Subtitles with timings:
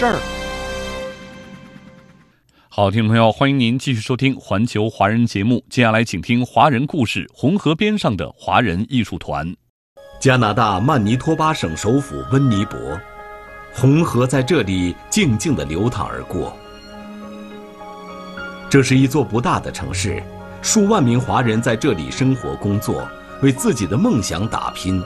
[0.00, 0.18] 事儿。
[2.70, 5.62] 好，听众朋友，欢迎您继续收听环球华人节目。
[5.68, 9.54] 接下来，请听华人故事——红河边上的华人艺术团。
[10.18, 12.98] 加拿大曼尼托巴省首府温尼伯，
[13.74, 16.56] 红河在这里静静地流淌而过。
[18.70, 20.22] 这是一座不大的城市，
[20.62, 23.06] 数万名华人在这里生活工作，
[23.42, 25.02] 为自己的梦想打拼。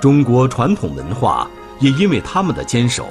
[0.00, 3.08] 中国传统文化也因为他们的坚守，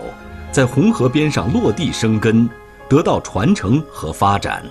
[0.55, 2.50] 在红河边上落地生根，
[2.88, 4.64] 得到传承和发展。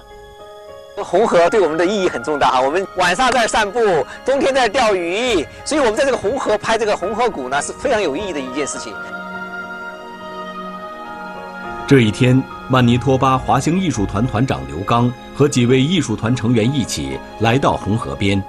[0.97, 3.79] 红河对我们的意义很重大哈，我们晚上在散步，
[4.25, 8.95] 冬天在钓鱼，所以我们在这个红河拍这个红河谷呢是非常有意义的一件事情。
[11.87, 18.43] 这一天，曼尼托巴华星艺术团团长刘刚和几位艺术团成员一起来到红河边，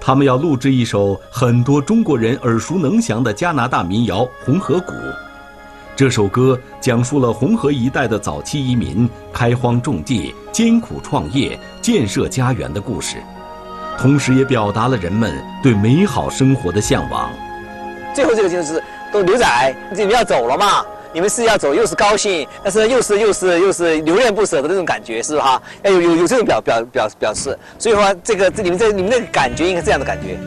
[0.00, 4.92] 他们要录制一首很多中国人耳熟能详的加拿大民谣《红河谷》。
[5.98, 13.16] 这首歌讲述了红河一带的早期移民开荒种地、艰苦创业、建设家园的故事，
[13.98, 17.28] 同时也表达了人们对美好生活的向往。
[18.14, 18.80] 最后这个就是
[19.12, 20.86] 都牛仔，你们要走了嘛？
[21.12, 25.60] 你们是要走，又是高兴，但是又是又是又是留恋不舍的那种感觉，是哈？
[25.82, 30.38] 要有有有这种表表表表示，所以说这个这你们这你们那个感觉应该这样的感觉。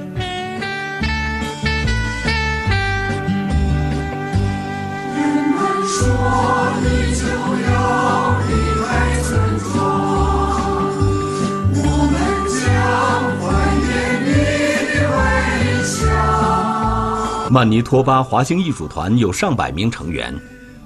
[17.54, 20.34] 曼尼托巴华星艺术团有上百名成员，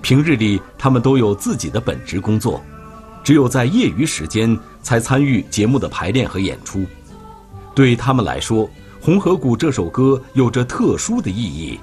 [0.02, 2.60] 平日里他们都有自己的本职工作，
[3.24, 6.84] 只有在业余时间才参与节目的排练和演出。
[7.76, 8.66] 对他们来说，
[9.00, 11.80] 《红河谷》这首歌有着特殊的意义，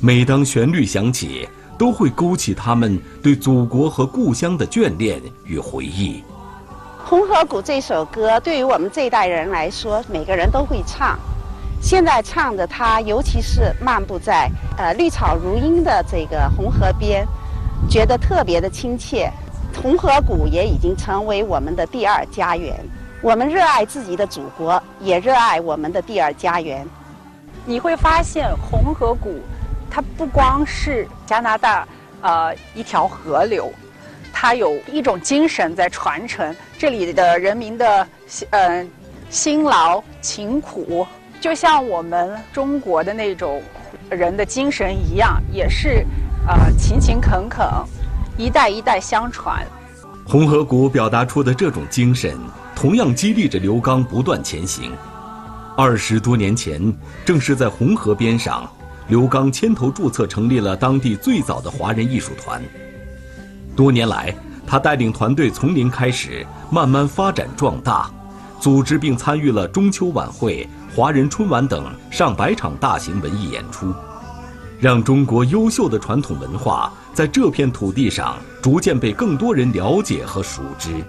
[0.00, 1.46] 每当旋律响起，
[1.78, 6.22] 都会勾起他们对祖国和故乡的眷恋与回忆。
[7.08, 11.18] 《红河谷》这首歌对于我们这一代人来说，每个人都会唱。
[11.80, 17.24] 现在唱着它，尤其是漫步在呃绿草如茵的这个红河边，
[17.88, 19.30] 觉得特别的亲切。
[19.80, 22.74] 红河谷也已经成为我们的第二家园。
[23.22, 26.84] 我们热爱自己的祖国，也热爱我们的第二家园。
[27.64, 29.38] 你会发现，红河谷
[29.96, 31.88] 它不光是加拿大
[32.20, 33.72] 呃一条河流，
[34.30, 36.54] 它有一种精神在传承。
[36.76, 38.06] 这里的人民的
[38.50, 38.86] 呃
[39.30, 41.06] 辛劳勤苦。
[41.40, 43.62] 就像我们中国的那种
[44.10, 46.04] 人的精神一样，也是
[46.46, 47.66] 呃勤勤恳恳，
[48.36, 49.66] 一代一代相传。
[50.26, 52.38] 红河谷表达出的这种精神，
[52.74, 54.92] 同样激励着刘刚不断前行。
[55.74, 58.70] 二十多年前，正是在红河边上，
[59.08, 62.62] 刘刚牵头注册成立了当地最早的华人艺术团。
[63.76, 64.34] 多年来，
[64.66, 68.10] 他带领团队从零开始，慢慢发展壮大，
[68.58, 70.68] 组织并参与了中秋晚会。
[70.94, 73.92] 华人春晚等上百场大型文艺演出，
[74.80, 81.04] 让中国优秀的传统文化在这片土地上逐渐被更多人了解和熟知。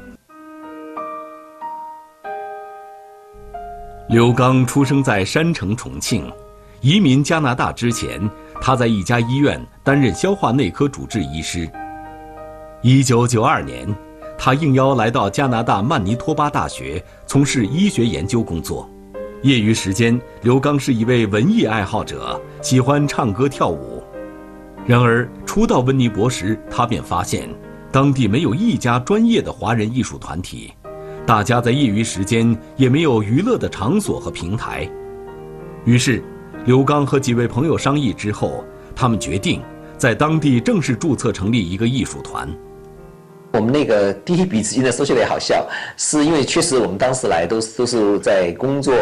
[4.09, 6.29] 刘刚出生在山城重庆，
[6.81, 8.29] 移民加拿大之前，
[8.61, 11.69] 他在一家医院担任消化内科主治医师。
[12.81, 13.88] 一九九二年，
[14.38, 18.87] 他应邀来到加拿大曼尼托巴大学从事医学研究工作。
[19.41, 24.03] 业余时间，刘刚是一位文艺爱好者，喜欢唱歌跳舞。
[24.85, 27.49] 然而，初到温尼伯时，他便发现，
[27.91, 30.73] 当地没有一家专业的华人艺术团体，
[31.25, 34.90] 大家在业余时间也没有娱乐的场所和平台。
[35.85, 36.23] 于是，
[36.67, 38.61] 刘刚和几位朋友商议之后，
[38.93, 39.61] 他们决定
[39.97, 42.46] 在当地正式注册成立一个艺术团。
[43.53, 45.66] 我们那个 第一笔资金呢，说起来也好笑，
[45.96, 48.93] 是因为确实我们当时来都都是在工作，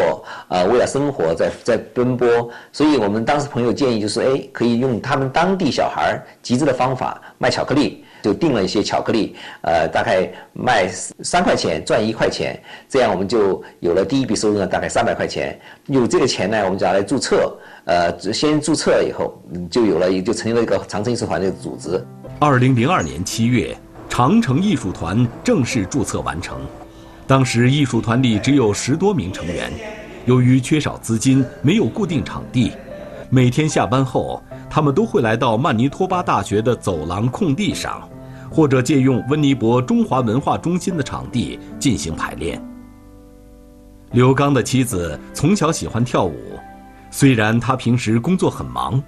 [0.48, 15.60] 呃，为了生活在在奔波，所以我们当时朋友建议就是，哎，可以用他们当地小孩集资的方法卖巧克力，就订了一些巧克力，呃，大概卖三块钱赚一块钱，这样我们就有了第一笔收入呢，大概三百块钱。
[15.86, 19.40] 有这个钱呢，我们就要来注册，呃，先注册了以后，
[19.70, 22.04] 就有了就成立了一个长城艺术团这个组织。
[22.40, 23.78] 二零零二年七月，
[24.10, 26.58] 长城艺术团正式注册完成。
[27.28, 29.72] 当时艺术团里只有十多名成员，
[30.26, 32.72] 由于缺少资金，没有固定场地，
[33.30, 38.10] 每天下班后，他们都会来到曼尼托巴大学的走廊空地上，
[38.50, 42.62] 或者借用温尼伯中华文化中心的场地进行排练。
[44.12, 46.60] 刘刚的妻子从小喜欢跳舞，
[47.12, 49.02] 虽然她平时工作很忙，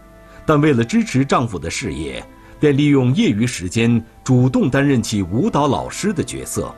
[0.45, 2.23] 但为了支持丈夫的事业。
[2.59, 6.73] 便利用业余时间主动担任起舞蹈老师的角色。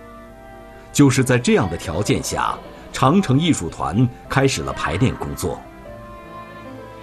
[0.92, 2.54] 就是在这样的条件下，
[2.92, 5.58] 长城艺术团开始了排练工作。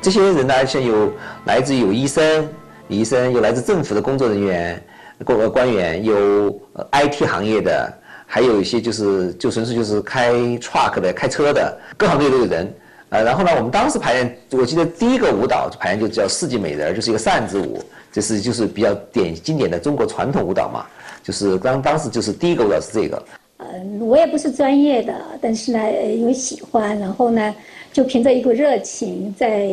[0.02, 1.10] 这些人呢，像有
[1.46, 2.46] 来自有医生、
[2.86, 4.86] 医生，有来自政府的工作人员、
[5.24, 6.50] 官官员，有
[6.92, 7.92] IT 行业的，
[8.26, 12.72] 还有一些就是就纯粹就是开 truck 的、开车的，各行各业都有人。
[13.08, 17.80] 呃，然后呢，我们当时排练，我记得第一个舞蹈就排练就叫四季美人，就是一个扇子舞。
[18.12, 20.86] 这是就是比较典经典的中国传统舞蹈嘛，
[21.22, 23.22] 就是当当时就是第一个舞蹈是这个。
[23.58, 27.54] 嗯，我也不是专业的，但是呢，因为喜欢，然后呢，
[27.92, 29.68] 就凭着一股热情，在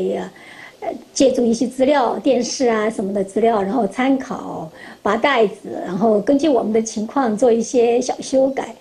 [0.83, 4.69] 呃借助一些资料、电视啊什么的资料，然后参考
[5.01, 8.75] 拔袋子，然后根据我们的情况做一些小修改。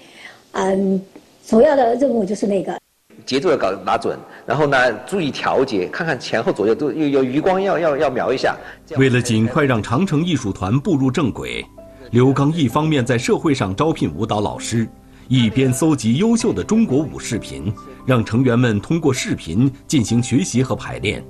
[0.52, 1.00] 嗯，
[1.46, 2.76] 主要的任务就是那个。
[3.24, 8.56] 节奏要搞拿准，然后呢，注意调节，看看前后左右都有有余光要要要瞄一下。
[8.96, 11.64] 为了尽快让长城艺术团步入正轨，
[12.10, 14.88] 刘刚一方面在社会上招聘舞蹈老师，
[15.28, 17.72] 一边搜集优秀的中国舞视频，
[18.04, 21.22] 让成员们通过视频进行学习和排练。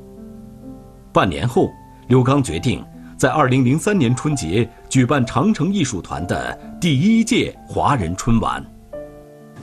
[1.12, 1.70] 半年后，
[2.09, 2.82] 刘刚决定
[3.19, 8.64] 在2003年春节举办长城艺术团的第一届华人春晚。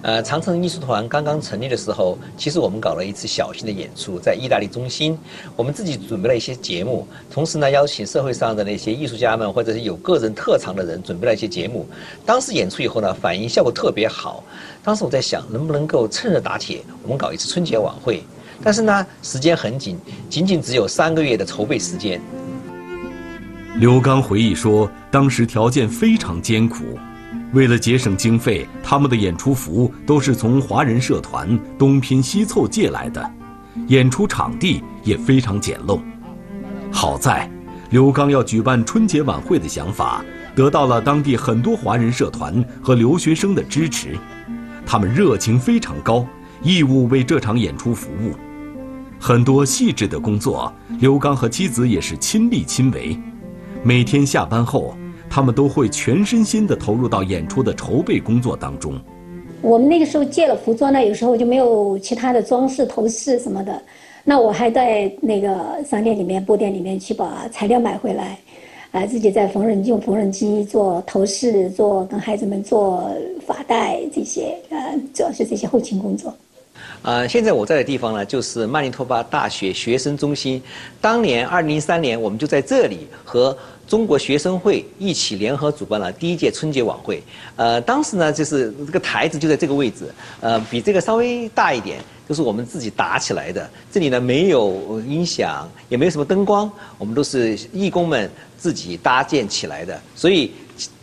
[0.04, 5.18] 呃，长城艺术团刚刚成立的时候，其实我们搞了一次小型的演出，在意大利中心，
[5.56, 11.86] 我们自己准备了一些节目，同时呢，邀请社会上的那些艺术家们或者是有个人特长的人，准备了一些节目。
[12.28, 14.44] 当时演出以后呢，反应效果特别好。
[14.84, 18.24] 当时我在想，能不能够趁热打铁，我们搞一次春节晚会？
[18.64, 19.98] 但是呢，时间很紧，
[20.30, 22.20] 仅仅只有三个月的筹备时间。
[23.76, 26.98] 刘刚回忆说，当时条件非常艰苦。
[27.54, 33.32] 为了节省经费，他们的演出服都是从华人社团东拼西凑借来的，
[33.88, 36.00] 演出场地也非常简陋。
[36.92, 37.50] 好在，
[37.90, 40.24] 刘刚要举办春节晚会的想法
[40.56, 44.16] 得到了当地很多华人社团和留学生的支持，
[44.86, 46.28] 他们热情非常高，
[46.62, 48.36] 义务为这场演出服务。
[49.20, 53.16] 很多细致的工作，刘刚和妻子也是亲力亲为。
[53.84, 54.96] 每天下班后。
[55.32, 59.00] 他们都会全身心地投入到演出的筹备工作当中。
[59.62, 63.80] 我们那个时候借了服装呢，有时候就没有其他的装饰、头饰什么的。
[64.24, 65.56] 那我还在那个
[65.88, 68.40] 商店里面、布店里面去把材料买回来，
[68.90, 73.08] 啊，自己在缝纫用缝纫机做头饰，做跟孩子们做
[73.46, 76.34] 发带这些，呃，主要是这些后勤工作。
[77.02, 80.62] 呃，现在我在的地方呢，就是曼尼托巴大学学生中心。
[81.00, 83.58] 当年二零零三年，我们就在这里和。
[83.90, 87.24] 中国学生会一起联合主办了第一届春节晚会，
[87.56, 90.06] 呃，当时呢就是这个台子就在这个位置，
[90.42, 91.98] 呃，比这个稍微大一点，
[92.28, 93.68] 都是我们自己搭起来的。
[93.92, 98.30] 这里呢没有音响，也没有什么灯光，我们都是义工们
[98.60, 100.52] 自己搭建起来的，所以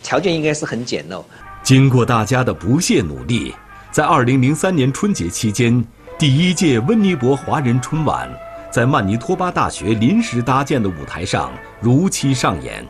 [0.01, 1.21] 条件应该是很简陋。
[1.61, 3.53] 经过大家的不懈努力，
[3.97, 5.83] 在二零零三年春节期间，
[6.19, 8.31] 第一届温尼伯华人春晚。
[8.69, 11.51] 在曼尼托巴大学临时搭建的舞台上
[11.81, 12.87] 如期上演。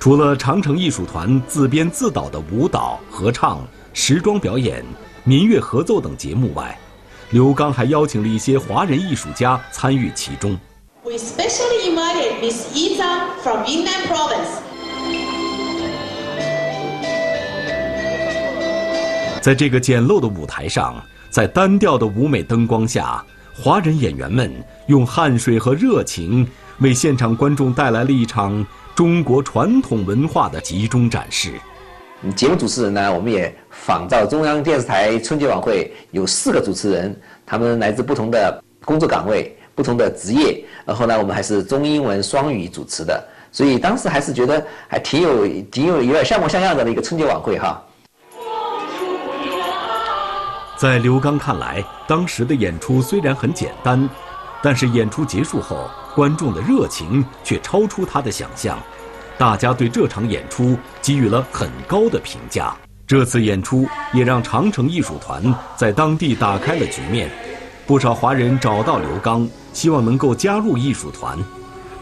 [0.00, 4.84] 除了长城艺术团自编自导的舞蹈、合唱、时装表演、
[5.22, 6.76] 民乐合奏等节目外，
[7.30, 10.58] 刘刚还邀请了一些华人艺术家参与其中。
[11.04, 14.75] We specially invited Miss Yiza from Yunnan Province.
[19.46, 21.00] 在这个简陋的舞台上，
[21.30, 23.24] 在单调的舞美灯光下。
[23.54, 24.52] 华人演员们
[24.88, 26.44] 用汗水和热情，
[26.80, 31.52] 为现场观众带来了一场中国传统文化的集中展示。
[32.34, 47.80] 节目主持人呢，我们也仿照中央电视台春节晚会有四个主持人，他们来自不同的工作岗位、不同的职业，然后呢，我们还是中英文双语主持的，所以当时还是觉得还挺有、挺有、有点像模像样的一个春节晚会哈。
[50.76, 54.08] 在刘刚看来，当时的演出虽然很简单，
[54.62, 58.78] 但是演出结束后，观众的热情却超出他的想象。
[59.38, 62.76] 大家对这场演出给予了很高的评价。
[63.06, 65.42] 这次演出也让长城艺术团
[65.76, 67.30] 在当地打开了局面，
[67.86, 71.38] 不少华人找到刘刚，希望能够加入艺术团。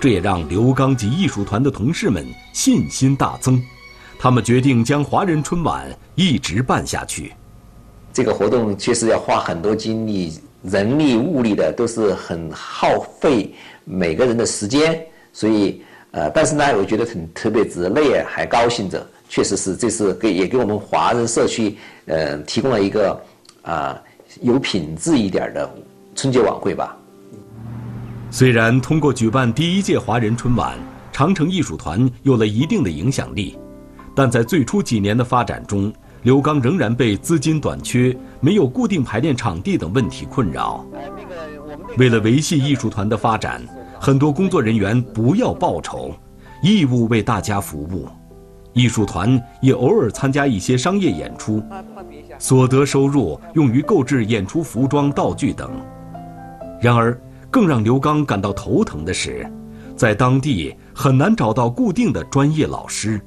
[0.00, 3.62] 这也让刘刚及艺术团的同事们信心大增。
[4.18, 7.32] 他们决定将华人春晚一直办下去。
[8.14, 13.52] 这个活动确实要花很多精力、人力、物力的，都是很耗费
[13.84, 15.04] 每个人的时间。
[15.32, 19.04] 所以，呃，但是呢，我觉得很特别值，累还高兴着。
[19.28, 23.20] 确实是，这是给也给我们华人社区，呃，提供了一个
[23.62, 24.00] 啊
[24.40, 25.68] 有品质一点的
[26.14, 26.96] 春节晚会吧。
[28.30, 30.78] 虽然通过举办第一届华人春晚，
[31.12, 33.58] 长城艺术团有了一定的影响力，
[34.14, 35.92] 但在最初几年的发展中，
[36.24, 40.82] 刘刚仍然被资金短缺、没有固定排练场地等问题困扰。
[41.98, 43.62] 为了维系艺术团的发展，
[44.00, 46.14] 很多工作人员不要报酬，
[46.62, 48.08] 义务为大家服务。
[48.72, 51.62] 艺术团也偶尔参加一些商业演出，
[52.38, 55.70] 所得收入用于购置演出服装、道具等。
[56.80, 59.46] 然而，更让刘刚感到头疼的是，
[59.94, 63.20] 在当地很难找到固定的专业老师。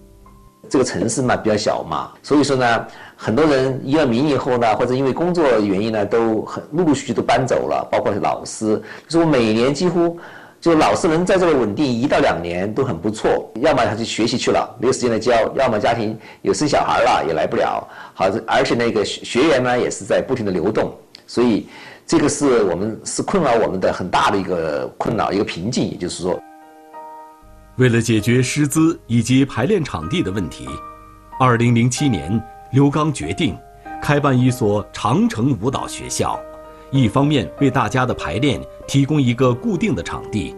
[0.69, 8.81] 这个城市嘛比较小嘛，所以说呢，很多人移了民以后呢，或者因为工作原因呢，都很陆陆续续都搬走了，包括老师。
[9.07, 10.17] 就是我每年几乎。
[10.59, 17.87] 就老师能在这个稳定一到两年都很不错，要么他去学习去了，没有时间来教；要么家庭有生小孩了也来不了。
[18.15, 20.91] 好，而且那个学员呢也是在不停的流动，
[21.27, 21.67] 所以
[22.07, 25.91] 这个是我们是困扰我们的很大的一个困扰一个瓶颈。
[25.91, 26.41] 也就是说，
[27.77, 30.67] 为了解决师资以及排练场地的问题，
[31.39, 32.41] 二零零七年
[32.71, 33.55] 刘刚决定
[34.01, 36.39] 开办一所长城舞蹈学校。
[36.89, 40.55] 一方面为大家的排练提供一个固定的场地，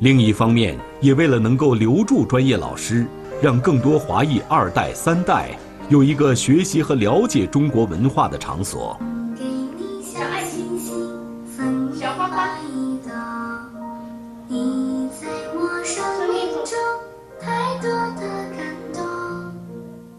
[0.00, 3.06] 另一方面也为了能够留住专业老师，
[3.40, 5.58] 让更多华裔二代、三代
[5.88, 8.94] 有一个学习和了解中国文化的场所。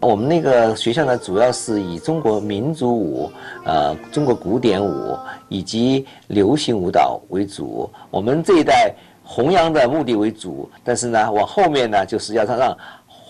[0.00, 3.30] 我们那个学校呢，主要是以中国民族舞、
[3.64, 5.16] 呃中国古典舞
[5.48, 7.88] 以及流行舞蹈为主。
[8.10, 12.74] 我们这一代弘扬的目的为主，但是呢，往后面呢，就是要让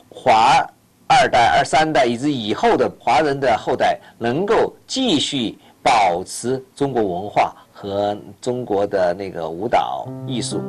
[0.08, 0.64] 华
[1.08, 10.62] 二代、二三代以及以后的华人的后代能够继续保持中国文化和中国的那个舞蹈艺术。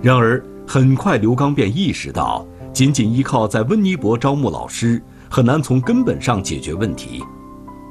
[0.00, 2.46] 然而，很快刘刚便意识到。
[2.72, 7.22] 仅仅依靠在温尼伯招募老师，很难从根本上解决问题。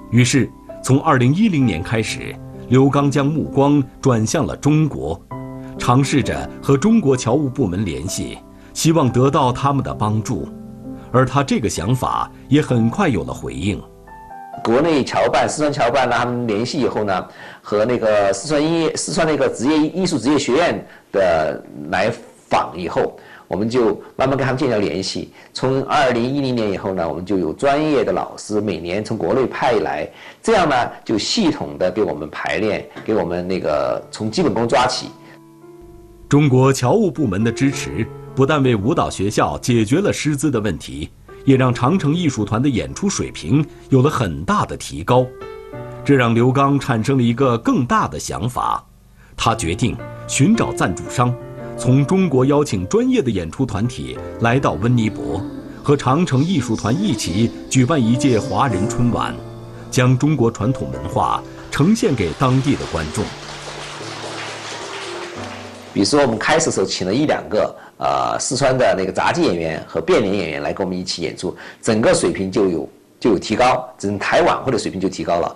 [0.09, 0.49] 于是，
[0.83, 2.33] 从2010年开始，
[2.69, 5.19] 刘刚将目光转向了中国，
[5.77, 8.39] 尝试着和中国侨务部门联系，
[8.73, 10.47] 希望得到他们的帮助。
[11.11, 13.81] 而他这个想法也很快有了回应。
[14.63, 17.25] 国内侨办、四川侨办，他们联系以后呢，
[17.61, 22.11] 和那个四川音乐、四川那个职业艺术职业学院的来
[22.47, 23.17] 访以后。
[23.49, 25.33] 我们就慢慢跟他们建立联系。
[25.53, 30.07] 从二零一零年以后呢，我们就有专业的老师每年从国内派来，
[30.41, 35.07] 这样呢就系统的给我们排练，给我们那个从基本功抓起。
[36.29, 41.09] 中国侨务部门的支持不但为舞蹈学校解决了师资的问题，
[41.43, 45.25] 也让长城艺术团的演出水平有了很大的提高。
[46.05, 48.83] 这让刘刚产生了一个更大的想法，
[49.35, 51.35] 他决定寻找赞助商。
[51.79, 55.41] 从中国邀请专业的演出团体来到温尼伯，
[55.81, 59.33] 和长城艺术团一起举办一届华人春晚，
[59.89, 63.23] 将中国传统文化呈现给当地的观众。
[65.93, 72.89] 比如说，我们开始时候请了一两个呃四川的那个杂技演员和变脸演员来跟我们一起演出，整个水平就有
[73.21, 75.55] 就有提高，整台晚会的水平就提高了。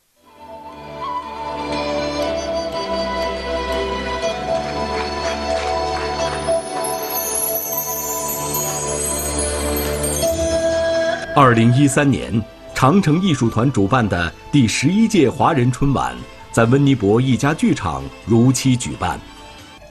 [11.36, 12.32] 二零一三年，
[12.76, 16.16] 长城艺术团主办的第十一届华人春晚
[16.52, 19.20] 在温尼伯一家剧场如期举办，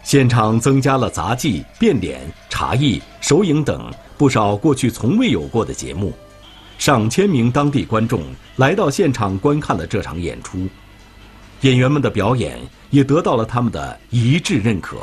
[0.05, 6.13] 现场增加了杂技、变脸、茶艺、手影等不少过去从未有过的节目，
[6.79, 8.23] 上千名当地观众
[8.55, 10.69] 来到现场观看了这场演出，
[11.63, 12.57] 演员们的表演
[12.91, 14.97] 也得到了他们的一致认可。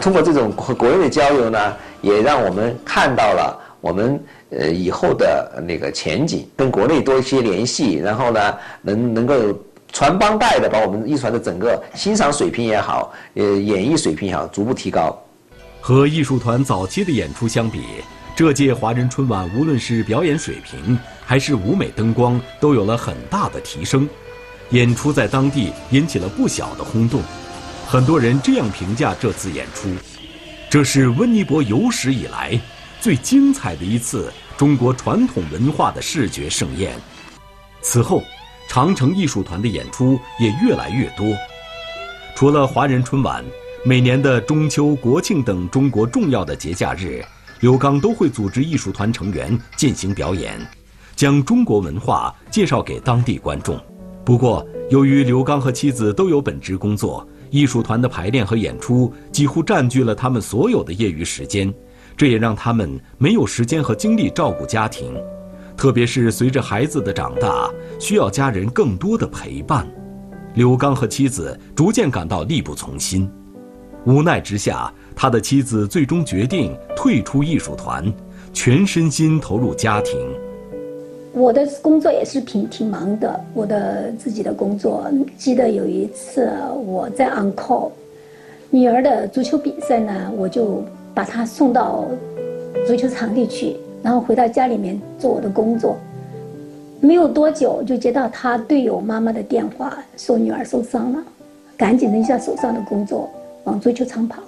[0.00, 9.34] 通过这种和国内的交流呢，也让我们看到了我们呃以后的那个前景，跟国内多一些联系，然后呢，能能够
[9.92, 15.16] 传帮带的把我们艺术团的整个欣赏水平也好，呃，演绎水平也好，逐步提高。
[15.80, 17.80] 和艺术团早期的演出相比，
[18.34, 24.08] 这届华人春晚无论是表演水平还是舞美灯光都有了很大的提升，
[24.70, 27.20] 演出在当地引起了不小的轰动。
[27.88, 29.88] 很多人这样评价这次演出：
[30.68, 32.60] 这是温尼伯有史以来
[33.00, 36.92] 最精彩的一次中国传统文化的视觉盛宴。
[37.80, 38.24] 此后，
[38.68, 41.32] 长城艺术团的演出也越来越多。
[42.34, 43.44] 除了华人春晚，
[43.84, 47.24] 每年的中秋、国庆等中国重要的节假日，
[47.60, 50.58] 刘刚都会组织艺术团成员进行表演，
[51.14, 53.80] 将中国文化介绍给当地观众。
[54.24, 61.72] 不过，由于刘刚和妻子都有本职工作，艺术团的排练和演出几乎占据了他们所有的业余时间，
[62.16, 65.14] 这也让他们没有时间和精力照顾家庭。
[65.76, 69.86] 特别是随着孩子的长大，需要家人更多的陪伴，
[70.54, 73.30] 刘刚和妻子逐渐感到力不从心。
[74.06, 78.10] 无奈之下，他的妻子最终决定退出艺术团，
[78.52, 80.16] 全身心投入家庭。
[81.36, 85.04] 我的工作也是挺挺忙的，我的自己的工作。
[85.36, 86.50] 记得有一次
[86.86, 87.90] 我在 on call，
[88.70, 92.06] 女儿的足球比赛呢，我就把她送到
[92.86, 93.76] 足球场地去。
[94.02, 95.98] 然后回到家里面做我的工作，
[97.00, 101.22] 没有多久就接到他队友妈妈的电话，说女儿受伤了，
[101.76, 103.28] 赶紧扔下手上的工作
[103.64, 104.40] 往足球场跑。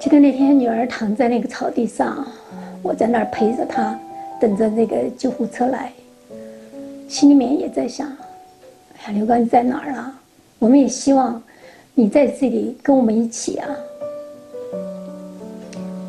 [0.00, 2.26] 记得那天女儿躺在那个草地上，
[2.82, 3.96] 我在那儿陪着她，
[4.40, 5.92] 等着那个救护车来，
[7.08, 8.06] 心里面也在想：
[8.98, 10.12] 哎呀，刘刚你在哪儿啊？
[10.58, 11.42] 我们也希望
[11.94, 13.66] 你在这里跟我们一起啊。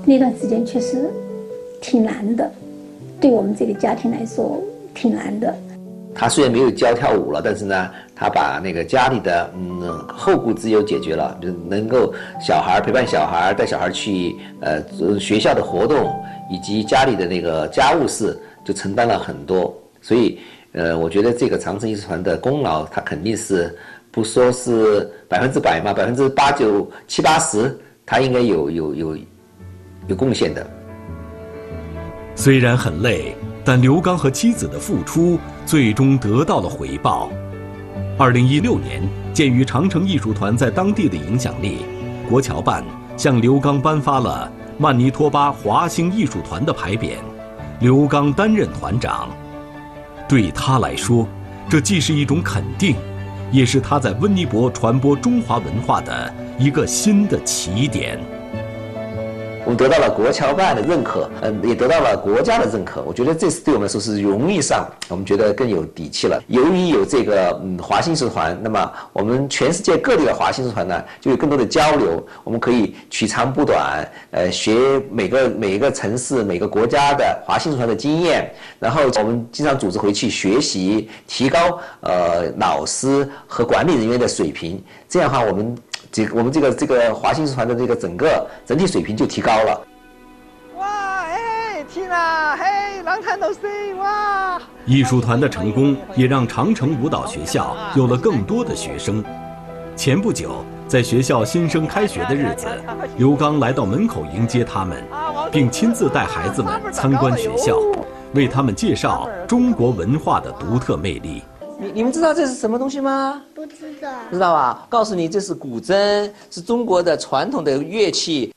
[0.06, 1.10] 那段时间确实
[1.82, 2.52] 挺难的。
[3.22, 4.62] 对我们这个家庭来说
[4.94, 5.56] 挺难的。
[6.14, 14.84] 他虽然没有教跳舞了，但是呢，他把那个家里的嗯后顾之忧解决了，就能够小孩陪伴小孩，带小孩去呃
[15.18, 16.14] 学校的活动，
[16.52, 19.74] 以及家里的那个家务事，就承担了很多。
[20.02, 20.40] 所以
[20.74, 23.76] 呃，我觉得这个长城艺术团的功劳，他肯定是
[24.12, 29.18] 不说是百分之百嘛，百分之八九七八十，他应该有有有
[30.08, 30.66] 有贡献的。
[32.36, 37.32] 虽然很累，但刘刚和妻子的付出最终得到了回报。
[38.18, 39.02] 二零一六年，
[39.34, 41.80] 鉴于长城艺术团在当地的影响力，
[42.30, 42.84] 国侨办
[43.18, 47.16] 向刘刚颁发了曼尼托巴华星艺术团的牌匾，
[47.80, 49.30] 刘刚担任团长。
[50.30, 51.28] 对他来说，
[51.68, 52.96] 这既是一种肯定，
[53.52, 58.20] 也是他在温尼伯传播中华文化的一个新的起点。
[59.70, 63.04] 我们得到了国侨办的认可，嗯，也得到了国家的认可。
[63.04, 66.42] 我觉得这次对我们来说是荣誉上，我们觉得更有底气了。
[66.48, 72.26] 由于有这个嗯华新社团，那么我们全世界各地的华新社团呢，就有更多的交流。
[72.44, 84.84] 我们可以取长补短，呃，学每个每一个城市、每个国家的华新社团的经验，然后我们经常组织回去学习，提高呃老师和管理人员的水平。
[85.08, 85.78] 这样的话，我们。
[86.12, 89.82] 这我们这个这个华新艺术团的这个整个整体水平就提高了。
[90.78, 94.62] 哇，哎，天啊，嘿，能看到星哇！
[94.86, 99.24] 艺术团的成功也让长城舞蹈学校有了更多的学生。
[99.96, 102.68] 前不久，在学校新生开学的日子，
[103.18, 105.04] 刘刚来到门口迎接他们，
[105.52, 107.78] 并亲自带孩子们参观学校，
[108.34, 111.44] 为他们介绍中国文化的独特魅力。
[111.82, 113.42] 你你们知道这是什么东西吗？
[113.56, 114.12] 不知道。
[114.30, 114.86] 知道吧？
[114.90, 118.54] 告诉你，这是古筝，是中国的传统的乐器。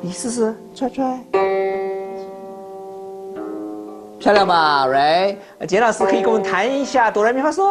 [0.00, 1.20] 你试试，踹踹。
[4.20, 5.36] 漂亮吧，Ray？
[5.66, 7.64] 简老师可以给我们弹一下哆来咪发嗦。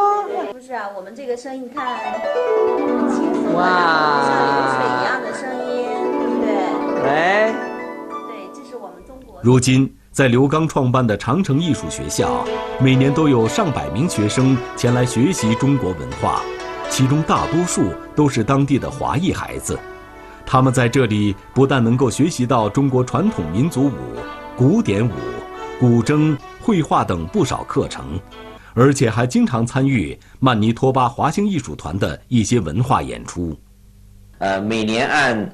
[0.52, 5.88] 不是啊，我们这个声音看很轻松，哇，像流水一样的声音，
[6.19, 6.52] 对不对？
[7.06, 7.56] 喂。
[8.28, 9.39] 对，这是我们中国。
[9.41, 9.95] 如今。
[10.12, 12.45] 在刘刚创办的长城艺术学校，
[12.82, 16.41] 每年都有上百名学生前来学习中国文化，
[16.89, 19.80] 其中大多数都是当地的华裔孩子。
[20.45, 23.93] 他们在这里不但能够学习到中国传统民族舞、
[24.58, 25.13] 古典舞、
[25.80, 28.19] 古筝、绘画等不少课程，
[28.74, 33.58] 而且还经常参与曼尼托巴华星艺术团的一些文化演出。
[34.39, 35.50] 呃，每年按。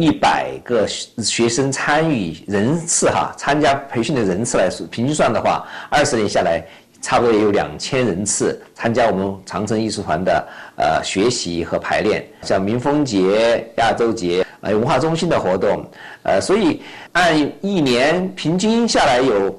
[0.00, 6.64] 一百个学生参与人次哈，参加培训的人次来说，平均算的话，二十年下来，
[7.02, 15.84] 差不多也有两千人次参加我们长城艺术团的呃学习和排练，像民风节、亚洲节、呃文化中心的活动，
[16.22, 16.80] 呃，所以
[17.12, 19.54] 按一年平均下来有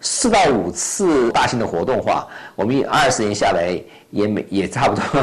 [0.00, 3.78] 四到五次大型的活动话，我们二十年下来
[4.10, 5.22] 也每也差不多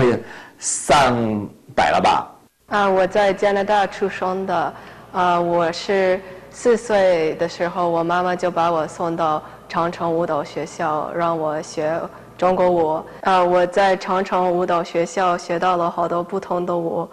[0.60, 2.30] 上百了吧。
[2.68, 4.74] 啊，我在加拿大出生的，
[5.12, 12.00] 啊，我是四岁的时候，我妈妈就把我送到长城舞蹈学校，让我学
[12.38, 13.04] 中国舞。
[13.22, 17.08] 啊，我在长城舞蹈学校学到了好多不同的舞，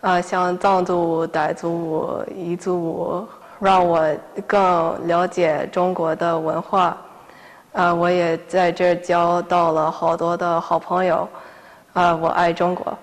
[0.00, 3.24] 啊，像藏族舞、傣族舞、彝族舞，
[3.60, 4.02] 让我
[4.46, 6.96] 更了解中国的文化。
[7.74, 11.28] 啊，我也在这交到了好多的好朋友。
[11.92, 12.96] 啊，我爱中国。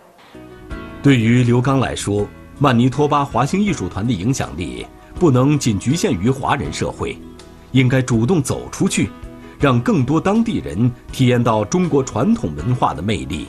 [1.03, 2.25] 对于刘刚来说，
[2.59, 4.87] 曼尼托巴华星艺术团的影响力
[5.19, 7.17] 不能仅局限于华人社会，
[7.73, 9.09] 应该主动走出去，
[9.59, 13.47] 让更多当地人体验到中国传统文化的魅力。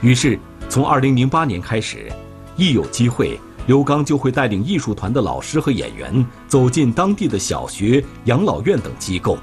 [0.00, 0.36] 于是，
[0.68, 2.10] 从2008年开始，
[2.56, 9.38] 一有机会，刘刚就会带领艺术团的老师和演员走进当地的小学、养老院等机构，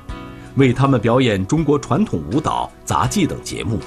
[0.56, 3.80] 为他们表演中国传统舞蹈、杂技等节目。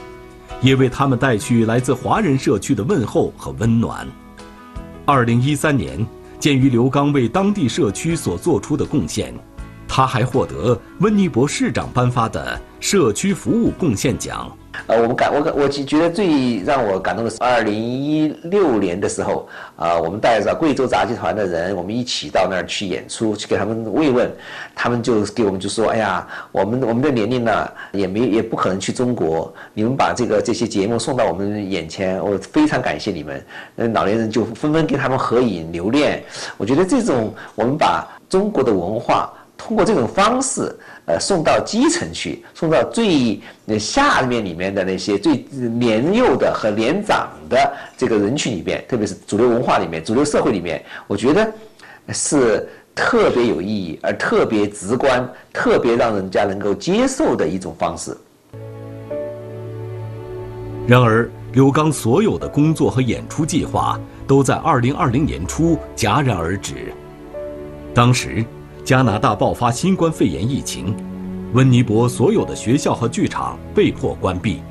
[0.61, 4.07] 也为他们带去来自华人社区的问候和温暖。
[5.05, 6.07] 二零一三年，
[6.39, 9.35] 鉴于刘刚为当地社区所做出的贡献，
[9.89, 14.51] 他还获得温尼伯市长颁发的社区服务贡献奖。
[14.87, 24.31] 呃，我们感我感我觉得最让我感动的是，二零一六年的时候，啊，我们带着贵州杂技团的人，我们一起到那儿去演出，去给他们慰问，
[24.75, 33.45] 他们就给我们就说，哎呀，我们我们的年龄呢，也没也不可能去中国，你们把这个这些节目送到我们眼前，我非常感谢你们。
[33.75, 36.23] 那老年人就纷纷跟他们合影留念。
[36.57, 40.75] 我觉得这种我们把中国的文化通过这种方式。
[41.11, 43.41] 呃，送到基层去，送到最
[43.81, 51.53] 下面里面的那些最年幼的和年长的这个人群里面，特别是主流文化里面、主流社会里面，我觉得
[52.11, 58.17] 是特别有意义，而特别直观、特别让人家能够接受的一种方式。
[60.87, 66.93] 然而，刘刚所有的工作和演出计划都在2020年初戛然而止。
[67.93, 68.45] 当时。
[68.91, 70.97] 加拿大爆发新冠肺炎疫情，
[71.53, 74.65] 温尼伯所有的学校和剧场被迫关闭，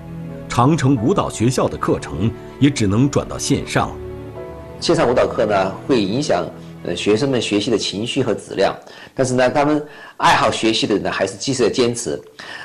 [0.49, 2.29] 长城舞蹈学校的课程
[2.59, 3.95] 也只能转到线上。
[4.81, 6.45] 线上舞蹈课呢，会影响
[6.83, 8.75] 呃学生们学习的情绪和质量，
[9.15, 9.81] 但是呢，他们
[10.17, 12.21] 爱好学习的人呢，还是继续坚持。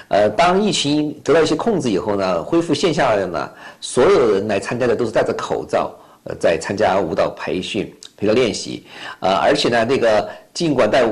[0.08, 3.48] 呃，当疫情得到一些控制以后呢，恢复线下的呢，
[3.80, 8.84] 所有人来参加的都是戴着口罩，呃，在参加舞蹈培训、陪着练习，
[9.20, 11.04] 呃，而且呢，那个尽管戴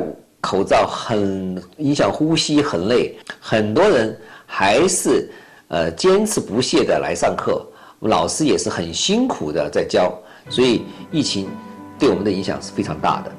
[0.43, 5.31] 口罩很影响呼吸，很累，很多人还是
[5.69, 7.65] 呃坚持不懈的来上课，
[8.01, 10.13] 老师也是很辛苦的在教，
[10.51, 11.49] 所以疫情
[11.97, 13.33] 对我们的影响是非常大的。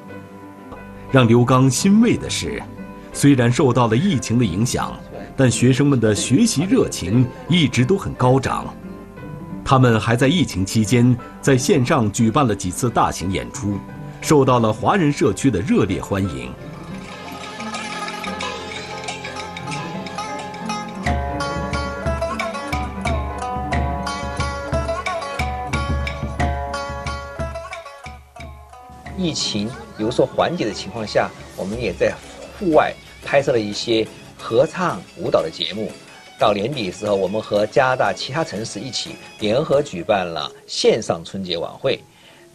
[1.12, 2.60] 让刘刚欣慰的是，
[3.12, 4.98] 虽然受到了疫情的影响，
[5.36, 8.74] 但学生们的学习热情一直都很高涨，
[9.62, 13.78] 他们还在疫情期间在线上举办了几次大型演出，
[14.22, 16.50] 受到了华人社区的热烈欢迎。
[29.24, 32.12] 疫情有所缓解的情况下，我们也在
[32.58, 32.92] 户外
[33.24, 34.06] 拍摄了一些
[34.36, 35.90] 合唱舞蹈的节目。
[36.38, 41.98] 到年底的时候，我们和加拿大其他城市一起联合举办了线上春节晚会。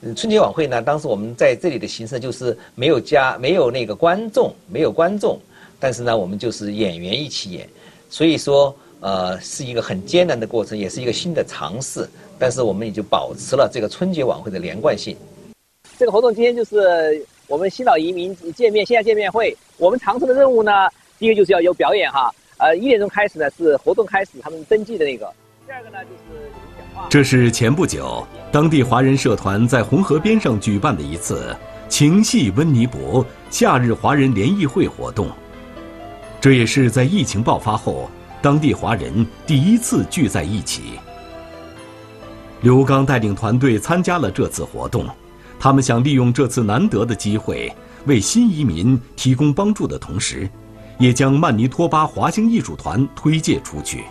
[0.02, 5.40] 嗯，春节晚会呢，当时我们在这里的形式就是没有加，没有那个观众，没有观众，
[5.80, 7.68] 但是呢，我们就是演员一起演。
[8.12, 12.08] 所以说，呃，是一个很艰难的过程，也是一个新的尝试。
[12.38, 15.18] 但是我们也就保持了这个春节晚会的连贯性。
[16.00, 19.54] 这个活动今天就是我们新老移民见面线下见面会。
[19.78, 20.72] 我们长城的任务呢，
[21.18, 25.30] 第一个就是要有表演哈，呃，一点钟开始呢是活动开始，他们登记的那个。
[25.68, 27.06] 第二个呢就是讲话。
[27.10, 31.54] 这是前不久当地华人社团在红河边上举办的一次
[31.90, 35.30] 情系温尼伯夏日华人联谊会活动，
[36.40, 38.10] 这也是在疫情爆发后
[38.42, 40.98] 当地华人第一次聚在一起。
[42.62, 45.06] 刘刚带领团队参加了这次活动。
[45.60, 47.72] 他们想利用这次难得的机会，
[48.06, 50.50] 为新移民提供帮助的同时，
[50.98, 54.06] 也将曼尼托巴华星艺术团推介出去，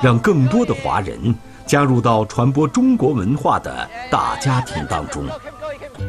[0.00, 1.34] 让更多的华人
[1.66, 5.24] 加入到传播中国文化的大家庭当中，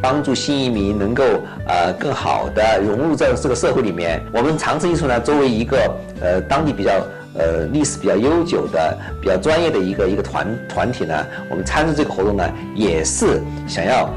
[0.01, 1.23] 帮助新移民能够
[1.67, 4.23] 呃更好的融入在这个社会里面。
[4.31, 5.79] 我们长城艺术呢，作为一个
[6.21, 6.91] 呃当地比较
[7.33, 14.07] 呃历史比较悠久的、比较专业的一个一个团团体呢，我们参与这个活动呢，也是想要。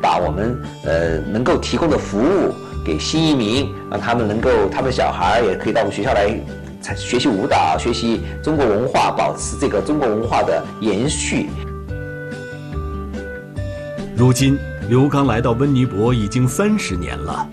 [0.00, 6.28] 把我们呃能够提供的服务给新移民，让他们能够，他们小孩也可以到我们学校来
[6.94, 11.48] 学习舞蹈，学习中国文化，保持这个中国文化的延续。
[14.16, 14.56] 如今，
[14.88, 17.46] 刘刚来到温尼伯已经三十年了，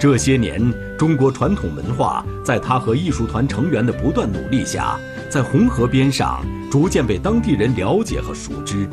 [0.00, 8.88] 这些年，中国传统文化在他和艺术团成员的不断努力下，在红河边上逐渐被当地人了解和熟知。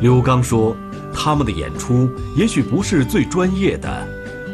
[0.00, 0.74] 刘刚说，
[1.12, 4.06] 他们的演出也许不是最专业的，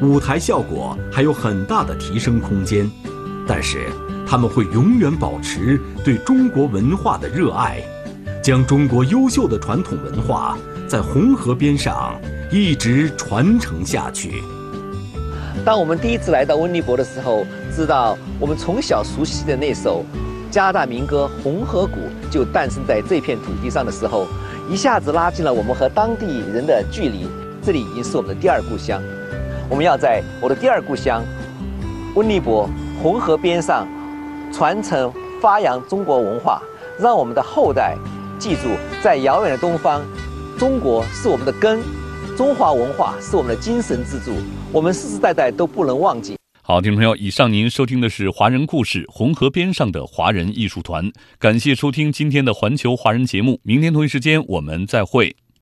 [0.03, 2.91] 舞台效果还有很大的提升空间，
[3.47, 3.87] 但是
[4.27, 7.81] 他们会永远保持对中国文化的热爱，
[8.43, 14.43] 将中国优秀的传统文化在红河边上一直传承下去。
[15.65, 20.05] 当我们第一次来到温尼伯的时候，知道我们从小熟悉的那首
[20.51, 21.97] 加拿大民歌《红河谷》
[22.31, 24.27] 就诞生在这片土地上的时候，
[24.69, 27.29] 一下子拉近了我们和当地人的距离。
[27.63, 29.01] 这里已经是我们的第二故乡，
[29.69, 31.23] 我们要在我的第二故乡
[32.15, 32.69] 温尼伯
[33.03, 33.87] 红河边上
[34.53, 36.61] 传承发扬中国文化，
[36.99, 37.97] 让我们的后代
[38.39, 38.69] 记住，
[39.03, 40.03] 在遥远的东方，
[40.59, 41.81] 中国是我们的根。
[42.37, 44.33] 中华文化是我们的精神支柱，
[44.71, 46.37] 我们世世代代都不能忘记。
[46.69, 55.37] 好，听众朋友，以上您收听的是华人故事红河边上的华人艺术团，感谢收听今天的环球华人节目，明天同一时间我们再会。